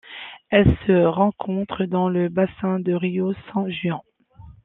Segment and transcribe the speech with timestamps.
[0.49, 3.99] Elle se rencontre dans le bassin du Río San Juan.